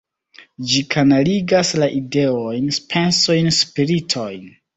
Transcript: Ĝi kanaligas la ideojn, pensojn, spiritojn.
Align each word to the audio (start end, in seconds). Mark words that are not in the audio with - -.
Ĝi 0.69 0.79
kanaligas 0.95 1.73
la 1.83 1.89
ideojn, 1.99 2.73
pensojn, 2.95 3.53
spiritojn. 3.61 4.51